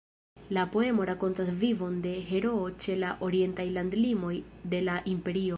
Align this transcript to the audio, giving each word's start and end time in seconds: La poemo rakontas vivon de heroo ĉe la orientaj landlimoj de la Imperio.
La 0.57 0.61
poemo 0.75 1.03
rakontas 1.09 1.51
vivon 1.65 2.01
de 2.07 2.15
heroo 2.31 2.65
ĉe 2.85 2.97
la 3.05 3.13
orientaj 3.29 3.69
landlimoj 3.79 4.35
de 4.75 4.85
la 4.91 5.01
Imperio. 5.17 5.49